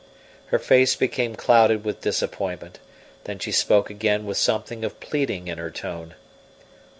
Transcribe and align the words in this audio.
Her 0.47 0.57
face 0.57 0.95
became 0.95 1.35
clouded 1.35 1.83
with 1.85 2.01
disappointment, 2.01 2.79
then 3.25 3.37
she 3.37 3.51
spoke 3.51 3.91
again 3.91 4.25
with 4.25 4.37
something 4.37 4.83
of 4.83 4.99
pleading 4.99 5.47
in 5.47 5.59
her 5.59 5.69
tone. 5.69 6.15